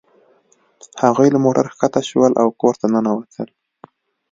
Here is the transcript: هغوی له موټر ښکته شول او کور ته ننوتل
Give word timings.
هغوی 1.03 1.27
له 1.31 1.39
موټر 1.45 1.65
ښکته 1.73 2.01
شول 2.09 2.31
او 2.41 2.47
کور 2.61 2.75
ته 2.81 2.85
ننوتل 2.93 3.47